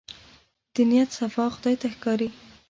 د 0.73 0.75
نيت 0.89 1.09
صفا 1.19 1.45
خدای 1.55 1.75
ته 1.81 1.87
ښکاري. 1.93 2.29